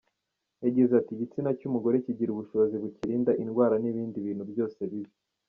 Yagize 0.65 0.91
ati 0.97 1.11
“Igitsina 1.13 1.49
cy’umugore 1.59 1.95
kigira 2.05 2.29
ubushobozi 2.33 2.75
bukirinda 2.83 3.31
indwara 3.43 3.75
n’ibindi 3.81 4.17
bintu 4.25 4.43
byose 4.51 4.79
bibi. 4.91 5.13